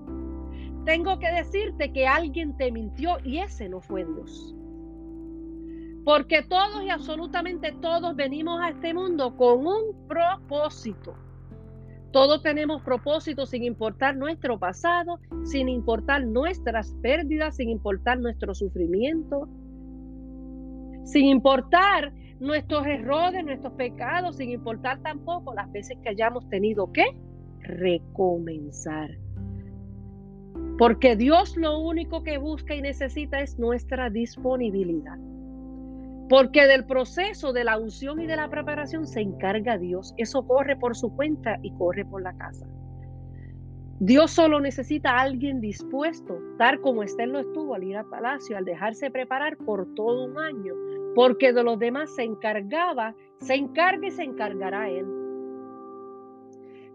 tengo 0.90 1.20
que 1.20 1.32
decirte 1.32 1.92
que 1.94 2.08
alguien 2.08 2.58
te 2.58 2.72
mintió 2.72 3.18
y 3.24 3.38
ese 3.38 3.70
no 3.70 3.80
fue 3.80 4.06
Dios. 4.06 4.56
Porque 6.06 6.42
todos 6.44 6.84
y 6.84 6.90
absolutamente 6.90 7.74
todos 7.82 8.16
venimos 8.16 8.62
a 8.62 8.70
este 8.70 8.94
mundo 8.94 9.36
con 9.36 9.68
un 9.68 10.08
propósito. 10.08 11.16
Todos 12.12 12.42
tenemos 12.42 12.82
propósito 12.82 13.46
sin 13.46 13.64
importar 13.64 14.16
nuestro 14.16 14.58
pasado, 14.58 15.20
sin 15.44 15.70
importar 15.70 16.26
nuestras 16.26 16.94
pérdidas, 17.04 17.58
sin 17.58 17.70
importar 17.70 18.20
nuestro 18.20 18.56
sufrimiento, 18.56 19.48
sin 21.04 21.26
importar 21.26 22.12
nuestros 22.40 22.86
errores, 22.88 23.44
nuestros 23.46 23.74
pecados, 23.74 24.38
sin 24.38 24.50
importar 24.50 25.00
tampoco 25.02 25.54
las 25.54 25.72
veces 25.72 25.98
que 26.02 26.10
hayamos 26.10 26.50
tenido 26.50 26.92
que 26.92 27.06
recomenzar. 27.60 29.12
Porque 30.80 31.16
Dios 31.16 31.58
lo 31.58 31.78
único 31.80 32.24
que 32.24 32.38
busca 32.38 32.74
y 32.74 32.82
necesita 32.82 33.42
es 33.42 33.60
nuestra 33.60 34.10
disponibilidad. 34.10 35.18
Porque 36.30 36.68
del 36.68 36.86
proceso 36.86 37.52
de 37.54 37.64
la 37.64 37.78
unción 37.78 38.22
y 38.22 38.28
de 38.28 38.36
la 38.36 38.50
preparación 38.50 39.08
se 39.08 39.22
encarga 39.22 39.78
Dios. 39.78 40.14
Eso 40.18 40.46
corre 40.46 40.76
por 40.78 40.96
su 40.96 41.14
cuenta 41.16 41.58
y 41.64 41.72
corre 41.72 42.06
por 42.06 42.22
la 42.22 42.38
casa. 42.38 42.68
Dios 44.02 44.32
solo 44.32 44.62
necesita 44.62 45.12
a 45.12 45.22
alguien 45.22 45.60
dispuesto, 45.60 46.40
tal 46.58 46.80
como 46.80 47.04
Esther 47.04 47.28
lo 47.28 47.40
estuvo 47.40 47.76
al 47.76 47.84
ir 47.84 47.98
al 47.98 48.06
palacio, 48.06 48.56
al 48.56 48.64
dejarse 48.64 49.12
preparar 49.12 49.58
por 49.58 49.94
todo 49.94 50.24
un 50.24 50.38
año, 50.40 50.74
porque 51.16 51.52
de 51.52 51.64
los 51.64 51.78
demás 51.80 52.16
se 52.16 52.24
encargaba, 52.24 53.14
se 53.40 53.56
encarga 53.56 54.08
y 54.08 54.12
se 54.12 54.24
encargará 54.24 54.90
Él. 54.90 55.06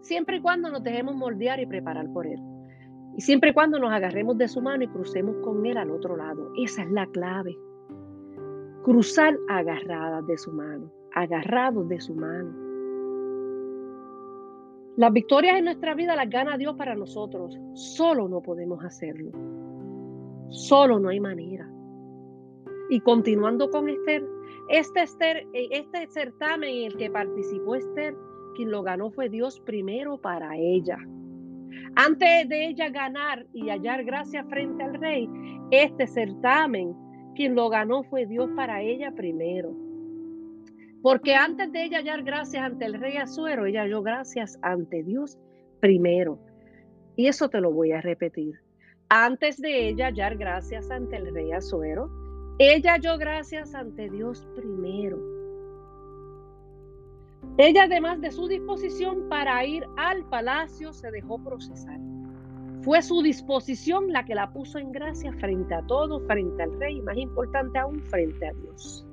Siempre 0.01 0.37
y 0.37 0.41
cuando 0.41 0.71
nos 0.71 0.81
dejemos 0.81 1.15
moldear 1.15 1.59
y 1.59 1.67
preparar 1.67 2.11
por 2.11 2.25
Él. 2.25 2.39
Y 3.15 3.21
siempre 3.21 3.51
y 3.51 3.53
cuando 3.53 3.77
nos 3.77 3.91
agarremos 3.91 4.37
de 4.39 4.47
su 4.47 4.61
mano 4.61 4.83
y 4.83 4.87
crucemos 4.87 5.35
con 5.43 5.63
Él 5.65 5.77
al 5.77 5.91
otro 5.91 6.17
lado. 6.17 6.51
Esa 6.57 6.81
es 6.81 6.91
la 6.91 7.05
clave. 7.07 7.55
Cruzar 8.85 9.35
agarradas 9.49 10.27
de 10.27 10.37
su 10.37 10.51
mano, 10.51 10.91
agarrados 11.15 11.89
de 11.89 11.99
su 11.99 12.13
mano. 12.13 12.53
Las 14.95 15.11
victorias 15.11 15.57
en 15.57 15.65
nuestra 15.65 15.95
vida 15.95 16.15
las 16.15 16.29
gana 16.29 16.55
Dios 16.55 16.75
para 16.75 16.93
nosotros. 16.93 17.57
Solo 17.73 18.29
no 18.29 18.43
podemos 18.43 18.85
hacerlo. 18.85 19.31
Solo 20.49 20.99
no 20.99 21.09
hay 21.09 21.19
manera. 21.19 21.67
Y 22.91 22.99
continuando 22.99 23.71
con 23.71 23.89
Esther, 23.89 24.23
este, 24.69 25.03
este 25.71 26.07
certamen 26.11 26.69
en 26.69 26.91
el 26.91 26.97
que 26.97 27.09
participó 27.09 27.73
Esther, 27.73 28.15
quien 28.53 28.69
lo 28.69 28.83
ganó 28.83 29.09
fue 29.09 29.29
Dios 29.29 29.59
primero 29.61 30.19
para 30.19 30.57
ella. 30.57 30.99
Antes 31.95 32.47
de 32.49 32.67
ella 32.67 32.89
ganar 32.89 33.47
y 33.51 33.67
hallar 33.67 34.03
gracia 34.03 34.45
frente 34.45 34.83
al 34.83 34.93
rey, 34.93 35.27
este 35.71 36.05
certamen, 36.05 36.95
quien 37.35 37.55
lo 37.55 37.69
ganó 37.69 38.03
fue 38.03 38.25
Dios 38.25 38.49
para 38.55 38.81
ella 38.81 39.11
primero. 39.11 39.71
Porque 41.01 41.35
antes 41.35 41.71
de 41.71 41.83
ella 41.83 41.99
hallar 41.99 42.23
gracias 42.23 42.63
ante 42.63 42.85
el 42.85 42.95
rey 42.95 43.17
Azuero, 43.17 43.67
ella 43.67 43.81
halló 43.81 44.01
gracias 44.01 44.57
ante 44.63 45.03
Dios 45.03 45.37
primero. 45.79 46.39
Y 47.15 47.27
eso 47.27 47.47
te 47.49 47.61
lo 47.61 47.71
voy 47.71 47.91
a 47.91 48.01
repetir. 48.01 48.59
Antes 49.09 49.61
de 49.61 49.89
ella 49.89 50.07
hallar 50.07 50.35
gracias 50.35 50.89
ante 50.89 51.17
el 51.17 51.31
rey 51.33 51.51
Azuero, 51.51 52.09
ella 52.57 52.93
halló 52.93 53.17
gracias 53.19 53.75
ante 53.75 54.09
Dios 54.09 54.47
primero. 54.55 55.19
Ella, 57.57 57.83
además 57.83 58.19
de 58.19 58.31
su 58.31 58.47
disposición 58.47 59.29
para 59.29 59.63
ir 59.63 59.85
al 59.97 60.27
palacio, 60.29 60.91
se 60.91 61.11
dejó 61.11 61.41
procesar. 61.43 61.99
Fue 62.85 63.01
su 63.01 63.23
disposición 63.23 64.13
la 64.13 64.25
que 64.25 64.35
la 64.35 64.53
puso 64.53 64.77
en 64.77 64.91
gracia 64.91 65.33
frente 65.33 65.73
a 65.73 65.81
todos, 65.81 66.21
frente 66.27 66.61
al 66.61 66.79
rey 66.79 66.97
y 66.97 67.01
más 67.01 67.17
importante 67.17 67.79
aún, 67.79 67.99
frente 67.99 68.47
a 68.47 68.53
Dios. 68.53 69.03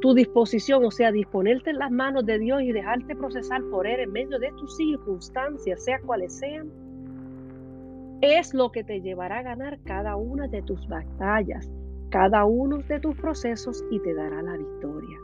Tu 0.00 0.12
disposición, 0.12 0.84
o 0.84 0.90
sea, 0.90 1.12
disponerte 1.12 1.70
en 1.70 1.78
las 1.78 1.92
manos 1.92 2.26
de 2.26 2.40
Dios 2.40 2.62
y 2.62 2.72
dejarte 2.72 3.14
procesar 3.14 3.62
por 3.70 3.86
Él 3.86 4.00
en 4.00 4.10
medio 4.10 4.40
de 4.40 4.50
tus 4.58 4.76
circunstancias, 4.76 5.84
sea 5.84 6.00
cuales 6.00 6.36
sean, 6.36 6.68
es 8.22 8.52
lo 8.54 8.72
que 8.72 8.82
te 8.82 9.00
llevará 9.00 9.38
a 9.38 9.42
ganar 9.42 9.78
cada 9.84 10.16
una 10.16 10.48
de 10.48 10.62
tus 10.62 10.88
batallas, 10.88 11.70
cada 12.10 12.44
uno 12.44 12.78
de 12.78 12.98
tus 12.98 13.14
procesos 13.14 13.84
y 13.88 14.00
te 14.00 14.14
dará 14.14 14.42
la 14.42 14.56
victoria. 14.56 15.16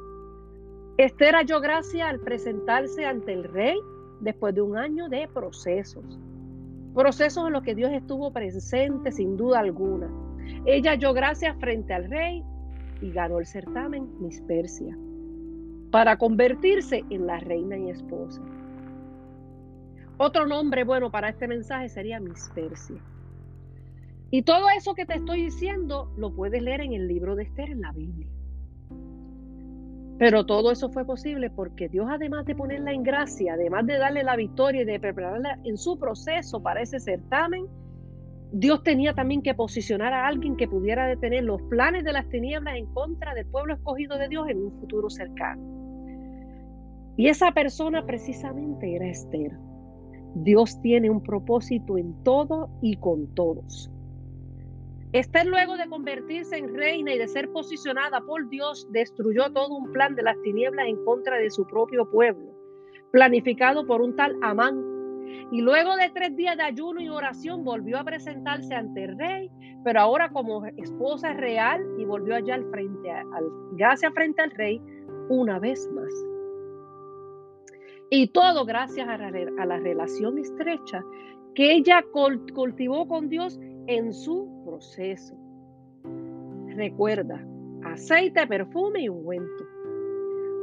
Esther 0.99 1.35
halló 1.35 1.61
gracia 1.61 2.11
al 2.11 2.21
presentarse 2.21 3.05
ante 3.05 3.33
el 3.33 3.43
rey 3.43 3.77
después 4.21 4.55
de 4.55 4.61
un 4.61 4.77
año 4.77 5.09
de 5.09 5.27
procesos. 5.35 6.21
Procesos 6.99 7.47
en 7.47 7.53
los 7.53 7.63
que 7.63 7.77
Dios 7.77 7.93
estuvo 7.93 8.33
presente 8.33 9.13
sin 9.13 9.37
duda 9.37 9.61
alguna. 9.61 10.11
Ella 10.67 10.91
halló 10.91 11.13
gracia 11.13 11.55
frente 11.55 11.95
al 11.95 12.11
rey 12.11 12.43
y 13.01 13.13
ganó 13.13 13.39
el 13.39 13.47
certamen 13.47 14.09
Miss 14.19 14.41
Persia 14.49 14.99
para 15.93 16.17
convertirse 16.17 17.05
en 17.09 17.29
la 17.29 17.39
reina 17.39 17.79
y 17.79 17.91
esposa. 17.91 18.43
Otro 20.17 20.49
nombre 20.49 20.83
bueno 20.83 21.09
para 21.09 21.29
este 21.29 21.47
mensaje 21.47 21.89
sería 21.89 22.19
Miss 22.19 22.51
Persia. 22.53 23.01
Y 24.33 24.43
todo 24.43 24.69
eso 24.77 24.97
que 24.97 25.07
te 25.07 25.19
estoy 25.19 25.45
diciendo 25.45 26.11
lo 26.17 26.35
puedes 26.35 26.61
leer 26.61 26.81
en 26.81 26.95
el 26.95 27.07
libro 27.07 27.37
de 27.37 27.45
Esther 27.45 27.71
en 27.71 27.83
la 27.83 27.93
Biblia. 27.93 28.27
Pero 30.19 30.45
todo 30.45 30.73
eso 30.73 30.91
fue 30.91 31.05
posible 31.05 31.49
porque 31.49 31.89
Dios, 31.89 32.09
además 32.11 32.45
de 32.45 32.57
ponerla 32.57 32.93
en 32.93 33.05
gracia, 33.05 33.55
además 33.55 33.87
de 33.87 33.99
darle 33.99 34.25
la 34.25 34.35
victoria 34.35 34.83
y 34.83 34.85
de 34.85 34.99
prepararla 34.99 35.61
en 35.65 35.79
su 35.79 35.97
proceso 35.97 36.61
para 36.61 36.83
ese 36.83 36.99
certamen, 36.99 37.67
Dios 38.51 38.83
tenía 38.83 39.15
también 39.15 39.43
que 39.43 39.55
posicionar 39.55 40.13
a 40.13 40.27
alguien 40.27 40.57
que 40.57 40.67
pudiera 40.67 41.07
detener 41.07 41.45
los 41.45 41.63
planes 41.63 42.03
de 42.03 42.13
las 42.13 42.29
tinieblas 42.31 42.77
en 42.77 42.87
contra 42.87 43.35
del 43.35 43.47
pueblo 43.47 43.75
escogido 43.75 44.19
de 44.19 44.29
Dios 44.29 44.49
en 44.49 44.63
un 44.63 44.73
futuro 44.81 45.09
cercano. 45.09 45.63
Y 47.17 47.29
esa 47.29 47.53
persona 47.53 48.05
precisamente 48.05 48.97
era 48.97 49.07
Esther. 49.07 49.53
Dios 50.35 50.81
tiene 50.81 51.11
un 51.11 51.23
propósito 51.23 51.99
en 51.99 52.23
todo 52.23 52.71
y 52.81 52.97
con 52.97 53.35
todos. 53.35 53.91
Esther 55.13 55.47
luego 55.47 55.79
de 55.79 55.89
convertirse 55.89 56.59
en 56.59 56.75
reina 56.75 57.15
y 57.15 57.19
de 57.19 57.29
ser 57.29 57.51
posicionada 57.51 58.21
por 58.21 58.47
Dios, 58.51 58.87
destruyó 58.91 59.51
todo 59.53 59.75
un 59.75 59.91
plan 59.91 60.15
de 60.15 60.23
las 60.23 60.41
tinieblas 60.43 60.87
en 60.87 61.03
contra 61.05 61.39
de 61.39 61.49
su 61.49 61.67
propio 61.67 62.11
pueblo, 62.11 62.53
planificado 63.11 63.87
por 63.87 64.03
un 64.03 64.15
tal 64.17 64.37
Amán. 64.43 64.85
Y 65.51 65.63
luego 65.63 65.97
de 65.97 66.11
tres 66.11 66.37
días 66.37 66.59
de 66.59 66.65
ayuno 66.65 67.01
y 67.01 67.09
oración 67.09 67.65
volvió 67.65 67.99
a 67.99 68.05
presentarse 68.05 68.75
ante 68.75 69.05
el 69.05 69.19
rey, 69.19 69.51
pero 69.83 70.01
ahora 70.01 70.29
como 70.29 70.67
esposa 70.77 71.33
real 71.33 71.83
y 71.99 72.05
volvió 72.05 72.35
allá 72.35 72.57
al 72.57 72.69
frente, 72.71 73.11
al, 73.11 73.47
gracias 73.73 74.13
frente 74.13 74.43
al 74.43 74.51
rey, 74.51 74.79
una 75.31 75.59
vez 75.59 75.89
más. 75.95 76.13
Y 78.11 78.29
todo 78.29 78.67
gracias 78.67 79.09
a 79.09 79.17
la 79.17 79.79
relación 79.79 80.39
estrecha 80.39 81.03
que 81.55 81.73
ella 81.73 82.05
cultivó 82.55 83.09
con 83.09 83.29
Dios 83.29 83.59
en 83.89 84.13
su 84.13 84.63
proceso. 84.65 85.35
Recuerda, 86.77 87.45
aceite, 87.85 88.47
perfume 88.47 89.01
y 89.01 89.09
ungüento. 89.09 89.65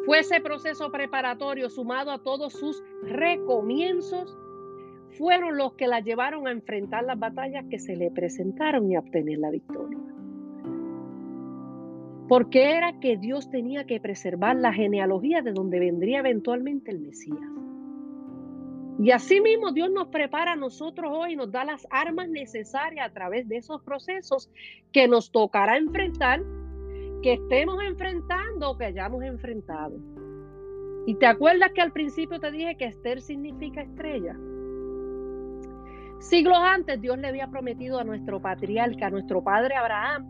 Fue 0.05 0.20
ese 0.20 0.39
proceso 0.39 0.91
preparatorio 0.91 1.70
sumado 1.70 2.12
a 2.12 2.22
todos 2.22 2.53
sus 2.53 2.82
recomienzos, 3.01 4.38
fueron 5.17 5.58
los 5.58 5.74
que 5.74 5.88
la 5.88 6.01
llevaron 6.01 6.48
a 6.48 6.51
enfrentar 6.51 7.03
las 7.03 7.17
batallas 7.17 7.65
que 7.70 7.79
se 7.79 7.96
le 7.96 8.12
presentaron 8.12 8.91
y 8.91 8.96
a 8.96 9.00
obtener 9.00 9.39
la 9.39 9.50
victoria. 9.50 9.98
Porque 12.27 12.75
era 12.77 13.00
que 13.00 13.17
Dios 13.17 13.50
tenía 13.50 13.86
que 13.86 14.00
preservar 14.00 14.55
la 14.58 14.72
genealogía 14.72 15.41
de 15.41 15.51
donde 15.51 15.79
vendría 15.79 16.20
eventualmente 16.20 16.91
el 16.91 17.00
Mesías. 17.00 17.64
Y 18.97 19.11
así 19.11 19.41
mismo 19.41 19.71
Dios 19.71 19.91
nos 19.91 20.07
prepara 20.07 20.53
a 20.53 20.55
nosotros 20.55 21.11
hoy, 21.13 21.35
nos 21.35 21.51
da 21.51 21.65
las 21.65 21.85
armas 21.89 22.29
necesarias 22.29 23.09
a 23.09 23.13
través 23.13 23.47
de 23.47 23.57
esos 23.57 23.81
procesos 23.83 24.49
que 24.93 25.07
nos 25.07 25.31
tocará 25.31 25.77
enfrentar, 25.77 26.41
que 27.21 27.33
estemos 27.33 27.83
enfrentando 27.83 28.71
o 28.71 28.77
que 28.77 28.85
hayamos 28.85 29.23
enfrentado. 29.23 29.97
Y 31.05 31.15
te 31.15 31.25
acuerdas 31.25 31.71
que 31.73 31.81
al 31.81 31.91
principio 31.91 32.39
te 32.39 32.51
dije 32.51 32.77
que 32.77 32.85
Esther 32.85 33.21
significa 33.21 33.81
estrella. 33.81 34.35
Siglos 36.19 36.57
antes 36.57 36.99
Dios 37.01 37.17
le 37.19 37.27
había 37.27 37.47
prometido 37.47 37.99
a 37.99 38.03
nuestro 38.03 38.41
patriarca, 38.41 39.07
a 39.07 39.09
nuestro 39.11 39.43
padre 39.43 39.75
Abraham, 39.75 40.25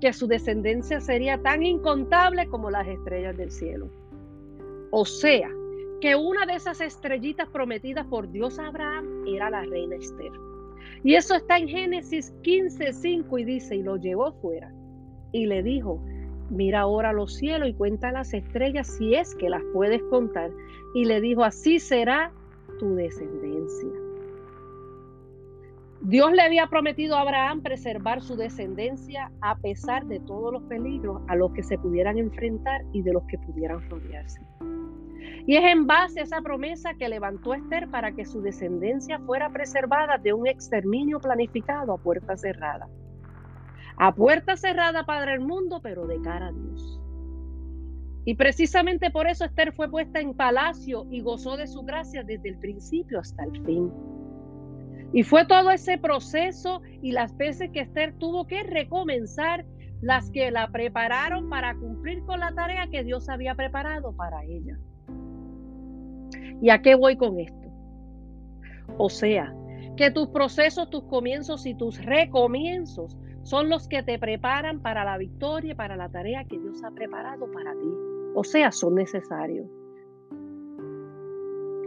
que 0.00 0.12
su 0.12 0.26
descendencia 0.26 1.00
sería 1.00 1.42
tan 1.42 1.62
incontable 1.62 2.46
como 2.46 2.70
las 2.70 2.86
estrellas 2.86 3.36
del 3.36 3.50
cielo. 3.50 3.90
O 4.90 5.04
sea, 5.04 5.50
que 6.04 6.16
una 6.16 6.44
de 6.44 6.56
esas 6.56 6.82
estrellitas 6.82 7.48
prometidas 7.48 8.06
por 8.08 8.30
Dios 8.30 8.58
a 8.58 8.66
Abraham 8.66 9.24
era 9.26 9.48
la 9.48 9.62
reina 9.62 9.96
Esther. 9.96 10.32
Y 11.02 11.14
eso 11.14 11.34
está 11.34 11.56
en 11.56 11.66
Génesis 11.66 12.34
15:5 12.42 13.40
y 13.40 13.44
dice, 13.44 13.76
y 13.76 13.82
lo 13.82 13.96
llevó 13.96 14.34
fuera 14.42 14.70
y 15.32 15.46
le 15.46 15.62
dijo, 15.62 16.04
mira 16.50 16.80
ahora 16.80 17.14
los 17.14 17.34
cielos 17.36 17.70
y 17.70 17.72
cuenta 17.72 18.12
las 18.12 18.34
estrellas 18.34 18.86
si 18.86 19.14
es 19.14 19.34
que 19.34 19.48
las 19.48 19.62
puedes 19.72 20.02
contar. 20.10 20.50
Y 20.94 21.06
le 21.06 21.22
dijo, 21.22 21.42
así 21.42 21.78
será 21.78 22.30
tu 22.78 22.94
descendencia. 22.96 23.88
Dios 26.02 26.32
le 26.32 26.42
había 26.42 26.66
prometido 26.66 27.16
a 27.16 27.22
Abraham 27.22 27.62
preservar 27.62 28.20
su 28.20 28.36
descendencia 28.36 29.32
a 29.40 29.56
pesar 29.56 30.04
de 30.04 30.20
todos 30.20 30.52
los 30.52 30.64
peligros 30.64 31.22
a 31.28 31.34
los 31.34 31.50
que 31.54 31.62
se 31.62 31.78
pudieran 31.78 32.18
enfrentar 32.18 32.82
y 32.92 33.00
de 33.00 33.14
los 33.14 33.24
que 33.24 33.38
pudieran 33.38 33.88
rodearse. 33.88 34.42
Y 35.46 35.56
es 35.56 35.64
en 35.64 35.86
base 35.86 36.20
a 36.20 36.22
esa 36.22 36.40
promesa 36.40 36.94
que 36.94 37.08
levantó 37.08 37.52
Esther 37.52 37.88
para 37.90 38.12
que 38.12 38.24
su 38.24 38.40
descendencia 38.40 39.18
fuera 39.20 39.50
preservada 39.50 40.16
de 40.16 40.32
un 40.32 40.46
exterminio 40.46 41.20
planificado 41.20 41.92
a 41.92 41.98
puerta 41.98 42.36
cerrada. 42.36 42.88
A 43.98 44.14
puerta 44.14 44.56
cerrada 44.56 45.04
para 45.04 45.34
el 45.34 45.40
mundo, 45.40 45.80
pero 45.82 46.06
de 46.06 46.20
cara 46.22 46.46
a 46.46 46.52
Dios. 46.52 47.00
Y 48.24 48.36
precisamente 48.36 49.10
por 49.10 49.26
eso 49.26 49.44
Esther 49.44 49.74
fue 49.74 49.90
puesta 49.90 50.18
en 50.18 50.34
palacio 50.34 51.06
y 51.10 51.20
gozó 51.20 51.58
de 51.58 51.66
su 51.66 51.82
gracia 51.82 52.22
desde 52.22 52.48
el 52.48 52.58
principio 52.58 53.20
hasta 53.20 53.44
el 53.44 53.62
fin. 53.64 53.92
Y 55.12 55.22
fue 55.24 55.44
todo 55.44 55.70
ese 55.70 55.98
proceso 55.98 56.80
y 57.02 57.12
las 57.12 57.36
veces 57.36 57.70
que 57.70 57.80
Esther 57.80 58.14
tuvo 58.18 58.46
que 58.46 58.62
recomenzar 58.62 59.66
las 60.00 60.30
que 60.30 60.50
la 60.50 60.68
prepararon 60.68 61.50
para 61.50 61.74
cumplir 61.74 62.24
con 62.24 62.40
la 62.40 62.52
tarea 62.54 62.88
que 62.90 63.04
Dios 63.04 63.28
había 63.28 63.54
preparado 63.54 64.16
para 64.16 64.42
ella. 64.44 64.78
¿Y 66.60 66.70
a 66.70 66.82
qué 66.82 66.94
voy 66.94 67.16
con 67.16 67.38
esto? 67.38 67.68
O 68.96 69.08
sea, 69.08 69.54
que 69.96 70.10
tus 70.10 70.28
procesos, 70.28 70.90
tus 70.90 71.04
comienzos 71.04 71.66
y 71.66 71.74
tus 71.74 72.02
recomienzos 72.04 73.16
son 73.42 73.68
los 73.68 73.88
que 73.88 74.02
te 74.02 74.18
preparan 74.18 74.80
para 74.80 75.04
la 75.04 75.18
victoria 75.18 75.72
y 75.72 75.74
para 75.74 75.96
la 75.96 76.08
tarea 76.08 76.44
que 76.44 76.58
Dios 76.58 76.82
ha 76.82 76.90
preparado 76.90 77.50
para 77.52 77.72
ti. 77.72 77.90
O 78.34 78.42
sea, 78.42 78.72
son 78.72 78.96
necesarios. 78.96 79.66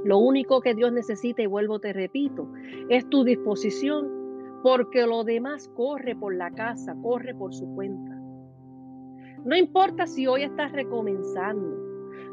Lo 0.06 0.20
único 0.20 0.62
que 0.62 0.74
Dios 0.74 0.94
necesita, 0.94 1.42
y 1.42 1.48
vuelvo 1.48 1.80
te 1.80 1.92
repito, 1.92 2.48
es 2.90 3.10
tu 3.10 3.24
disposición, 3.24 4.08
porque 4.64 5.06
lo 5.06 5.24
demás 5.24 5.68
corre 5.76 6.16
por 6.16 6.36
la 6.36 6.52
casa, 6.52 6.96
corre 7.02 7.36
por 7.36 7.54
su 7.54 7.68
cuenta. 7.76 8.16
No 9.44 9.56
importa 9.56 10.08
si 10.08 10.28
hoy 10.28 10.44
estás 10.44 10.72
recomenzando, 10.72 11.87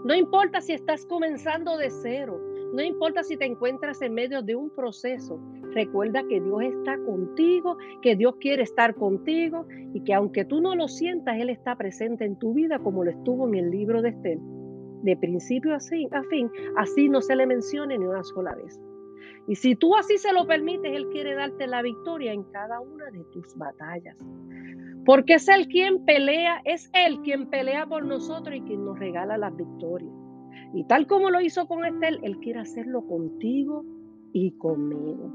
no 0.04 0.14
importa 0.14 0.60
si 0.60 0.74
estás 0.74 1.06
comenzando 1.06 1.78
de 1.78 1.90
cero, 1.90 2.38
no 2.74 2.82
importa 2.82 3.22
si 3.22 3.36
te 3.36 3.46
encuentras 3.46 4.02
en 4.02 4.12
medio 4.14 4.42
de 4.42 4.54
un 4.54 4.68
proceso, 4.68 5.40
recuerda 5.72 6.22
que 6.28 6.40
Dios 6.40 6.62
está 6.62 6.98
contigo, 6.98 7.78
que 8.02 8.14
Dios 8.14 8.34
quiere 8.40 8.64
estar 8.64 8.94
contigo 8.94 9.66
y 9.94 10.02
que 10.04 10.12
aunque 10.12 10.44
tú 10.44 10.60
no 10.60 10.74
lo 10.74 10.88
sientas, 10.88 11.36
Él 11.38 11.48
está 11.48 11.76
presente 11.76 12.24
en 12.24 12.38
tu 12.38 12.52
vida 12.52 12.78
como 12.78 13.02
lo 13.02 13.10
estuvo 13.10 13.48
en 13.48 13.54
el 13.54 13.70
libro 13.70 14.02
de 14.02 14.10
Estel. 14.10 14.40
De 15.02 15.16
principio 15.16 15.74
a 15.74 15.80
fin, 15.80 16.50
así 16.76 17.08
no 17.08 17.22
se 17.22 17.36
le 17.36 17.46
mencione 17.46 17.96
ni 17.96 18.04
una 18.04 18.24
sola 18.24 18.54
vez. 18.54 18.80
Y 19.46 19.56
si 19.56 19.74
tú 19.74 19.96
así 19.96 20.18
se 20.18 20.32
lo 20.32 20.46
permites, 20.46 20.92
Él 20.94 21.08
quiere 21.10 21.34
darte 21.34 21.66
la 21.66 21.82
victoria 21.82 22.32
en 22.32 22.44
cada 22.44 22.80
una 22.80 23.10
de 23.10 23.24
tus 23.24 23.54
batallas. 23.56 24.16
Porque 25.04 25.34
es 25.34 25.48
Él 25.48 25.68
quien 25.68 26.04
pelea, 26.04 26.60
es 26.64 26.90
Él 26.92 27.20
quien 27.22 27.50
pelea 27.50 27.86
por 27.86 28.04
nosotros 28.04 28.56
y 28.56 28.62
quien 28.62 28.84
nos 28.84 28.98
regala 28.98 29.36
las 29.36 29.54
victorias. 29.56 30.12
Y 30.72 30.84
tal 30.84 31.06
como 31.06 31.30
lo 31.30 31.40
hizo 31.40 31.66
con 31.66 31.84
Estel, 31.84 32.20
Él 32.22 32.38
quiere 32.38 32.60
hacerlo 32.60 33.06
contigo 33.06 33.84
y 34.32 34.52
conmigo. 34.58 35.32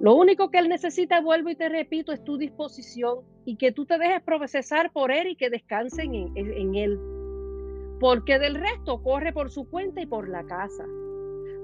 Lo 0.00 0.14
único 0.14 0.50
que 0.50 0.58
Él 0.58 0.68
necesita, 0.68 1.20
vuelvo 1.20 1.50
y 1.50 1.56
te 1.56 1.68
repito, 1.68 2.12
es 2.12 2.22
tu 2.24 2.36
disposición 2.36 3.20
y 3.44 3.56
que 3.56 3.72
tú 3.72 3.86
te 3.86 3.98
dejes 3.98 4.22
procesar 4.22 4.92
por 4.92 5.10
Él 5.10 5.28
y 5.28 5.36
que 5.36 5.50
descansen 5.50 6.14
en, 6.14 6.36
en 6.36 6.74
Él. 6.74 6.98
Porque 8.00 8.38
del 8.38 8.56
resto 8.56 9.02
corre 9.02 9.32
por 9.32 9.50
su 9.50 9.68
cuenta 9.68 10.00
y 10.00 10.06
por 10.06 10.28
la 10.28 10.44
casa 10.44 10.84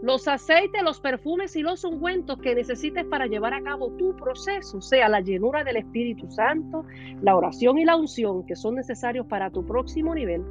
los 0.02 0.28
aceites, 0.28 0.82
los 0.82 1.00
perfumes 1.00 1.56
y 1.56 1.62
los 1.62 1.84
ungüentos 1.84 2.38
que 2.38 2.54
necesites 2.54 3.04
para 3.06 3.26
llevar 3.26 3.54
a 3.54 3.62
cabo 3.62 3.90
tu 3.98 4.14
proceso, 4.16 4.80
sea 4.80 5.08
la 5.08 5.20
llenura 5.20 5.64
del 5.64 5.76
Espíritu 5.76 6.30
Santo, 6.30 6.84
la 7.20 7.36
oración 7.36 7.78
y 7.78 7.84
la 7.84 7.96
unción 7.96 8.46
que 8.46 8.54
son 8.54 8.76
necesarios 8.76 9.26
para 9.26 9.50
tu 9.50 9.66
próximo 9.66 10.14
nivel, 10.14 10.44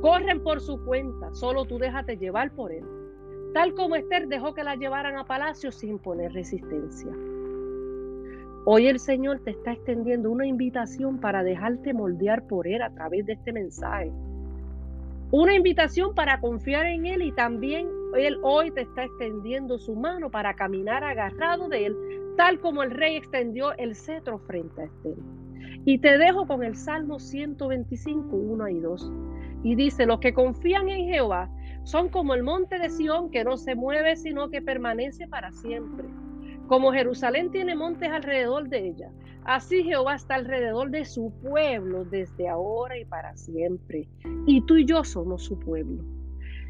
corren 0.00 0.42
por 0.42 0.60
su 0.60 0.84
cuenta, 0.84 1.32
solo 1.32 1.64
tú 1.64 1.78
déjate 1.78 2.16
llevar 2.16 2.50
por 2.52 2.72
él. 2.72 2.84
Tal 3.54 3.74
como 3.74 3.94
Esther 3.94 4.28
dejó 4.28 4.52
que 4.52 4.64
la 4.64 4.74
llevaran 4.74 5.16
a 5.16 5.24
palacio 5.24 5.70
sin 5.72 5.98
poner 5.98 6.32
resistencia. 6.32 7.10
Hoy 8.64 8.86
el 8.86 8.98
Señor 8.98 9.40
te 9.40 9.52
está 9.52 9.72
extendiendo 9.72 10.30
una 10.30 10.46
invitación 10.46 11.18
para 11.18 11.42
dejarte 11.42 11.94
moldear 11.94 12.46
por 12.46 12.68
Él 12.68 12.82
a 12.82 12.90
través 12.90 13.24
de 13.24 13.32
este 13.32 13.50
mensaje. 13.50 14.12
Una 15.30 15.54
invitación 15.54 16.14
para 16.14 16.38
confiar 16.40 16.84
en 16.84 17.06
Él 17.06 17.22
y 17.22 17.32
también 17.32 17.88
él 18.16 18.38
hoy 18.42 18.70
te 18.70 18.82
está 18.82 19.04
extendiendo 19.04 19.78
su 19.78 19.94
mano 19.94 20.30
para 20.30 20.54
caminar 20.54 21.04
agarrado 21.04 21.68
de 21.68 21.86
Él, 21.86 21.96
tal 22.36 22.60
como 22.60 22.82
el 22.82 22.90
rey 22.90 23.16
extendió 23.16 23.76
el 23.76 23.94
cetro 23.94 24.38
frente 24.38 24.82
a 24.82 24.84
Esther. 24.84 25.16
Y 25.84 25.98
te 25.98 26.18
dejo 26.18 26.46
con 26.46 26.62
el 26.62 26.76
Salmo 26.76 27.18
125, 27.18 28.34
1 28.34 28.68
y 28.68 28.80
2. 28.80 29.12
Y 29.64 29.74
dice, 29.74 30.06
los 30.06 30.20
que 30.20 30.32
confían 30.32 30.88
en 30.88 31.06
Jehová 31.08 31.50
son 31.84 32.08
como 32.08 32.34
el 32.34 32.42
monte 32.42 32.78
de 32.78 32.90
Sión 32.90 33.30
que 33.30 33.44
no 33.44 33.56
se 33.56 33.74
mueve, 33.74 34.16
sino 34.16 34.50
que 34.50 34.62
permanece 34.62 35.26
para 35.28 35.50
siempre. 35.52 36.06
Como 36.66 36.92
Jerusalén 36.92 37.50
tiene 37.50 37.74
montes 37.74 38.10
alrededor 38.10 38.68
de 38.68 38.88
ella, 38.88 39.10
así 39.44 39.82
Jehová 39.82 40.16
está 40.16 40.34
alrededor 40.34 40.90
de 40.90 41.04
su 41.04 41.32
pueblo 41.40 42.04
desde 42.04 42.48
ahora 42.48 42.98
y 42.98 43.04
para 43.04 43.34
siempre. 43.36 44.08
Y 44.46 44.60
tú 44.62 44.76
y 44.76 44.84
yo 44.84 45.02
somos 45.04 45.44
su 45.44 45.58
pueblo. 45.58 46.17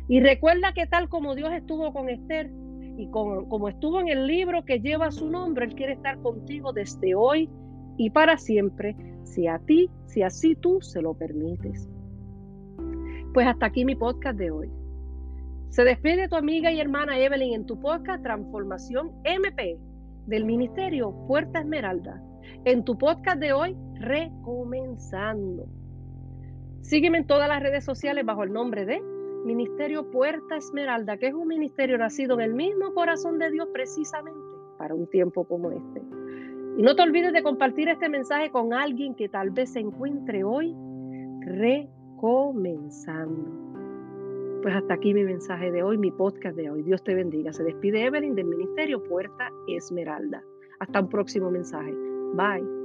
Y 0.09 0.21
recuerda 0.21 0.73
que 0.73 0.87
tal 0.87 1.09
como 1.09 1.35
Dios 1.35 1.53
estuvo 1.53 1.93
con 1.93 2.09
Esther 2.09 2.51
y 2.97 3.09
como 3.11 3.69
estuvo 3.69 4.01
en 4.01 4.09
el 4.09 4.27
libro 4.27 4.65
que 4.65 4.81
lleva 4.81 5.11
su 5.11 5.29
nombre, 5.29 5.67
Él 5.67 5.75
quiere 5.75 5.93
estar 5.93 6.19
contigo 6.21 6.73
desde 6.73 7.15
hoy 7.15 7.49
y 7.99 8.11
para 8.11 8.39
siempre, 8.39 8.97
si 9.25 9.47
a 9.47 9.59
ti, 9.59 9.91
si 10.07 10.23
así 10.23 10.55
tú 10.55 10.81
se 10.81 11.03
lo 11.03 11.15
permites. 11.15 11.89
Pues 13.35 13.47
hasta 13.47 13.67
aquí 13.67 13.85
mi 13.85 13.95
podcast 13.95 14.39
de 14.39 14.51
hoy. 14.51 14.71
Se 15.69 15.85
despide 15.85 16.29
tu 16.29 16.37
amiga 16.37 16.73
y 16.73 16.81
hermana 16.81 17.19
Evelyn 17.19 17.55
en 17.55 17.67
tu 17.67 17.79
podcast 17.79 18.23
Transformación 18.23 19.13
MP 19.25 19.79
del 20.27 20.45
Ministerio 20.47 21.13
Puerta 21.27 21.61
Esmeralda. 21.61 22.23
En 22.65 22.85
tu 22.85 22.97
podcast 22.97 23.39
de 23.39 23.53
hoy, 23.53 23.77
Recomenzando. 24.01 25.67
Sígueme 26.81 27.19
en 27.19 27.27
todas 27.27 27.49
las 27.49 27.63
redes 27.63 27.85
sociales 27.85 28.25
bajo 28.25 28.45
el 28.45 28.53
nombre 28.53 28.87
de 28.87 29.03
Ministerio 29.49 30.11
Puerta 30.11 30.57
Esmeralda, 30.57 31.17
que 31.17 31.29
es 31.29 31.35
un 31.35 31.49
ministerio 31.49 31.97
nacido 31.97 32.35
en 32.35 32.43
el 32.43 32.53
mismo 32.55 32.93
corazón 32.93 33.39
de 33.39 33.51
Dios 33.51 33.67
precisamente 33.73 34.39
para 34.77 34.95
un 34.95 35.07
tiempo 35.09 35.45
como 35.45 35.71
este. 35.71 36.03
Y 36.77 36.83
no 36.83 36.95
te 36.95 37.01
olvides 37.03 37.33
de 37.33 37.43
compartir 37.43 37.89
este 37.89 38.11
mensaje 38.11 38.51
con 38.51 38.75
alguien 38.75 39.15
que 39.15 39.31
tal 39.31 39.51
vez 39.51 39.73
se 39.73 39.81
encuentre 39.81 40.45
hoy 40.45 40.77
recomenzando. 41.41 43.69
Pues 44.63 44.75
hasta 44.75 44.95
aquí 44.95 45.15
mi 45.15 45.25
mensaje 45.25 45.73
de 45.73 45.83
hoy, 45.83 45.97
mi 45.97 46.11
podcast 46.11 46.57
de 46.57 46.71
hoy. 46.71 46.83
Dios 46.83 47.03
te 47.03 47.15
bendiga. 47.15 47.53
Se 47.53 47.65
despide 47.65 48.05
Evelyn 48.05 48.35
del 48.35 48.47
Ministerio 48.47 49.03
Puerta 49.03 49.51
Esmeralda. 49.67 50.43
Hasta 50.79 51.01
un 51.01 51.09
próximo 51.09 51.51
mensaje. 51.51 51.93
Bye. 52.35 52.78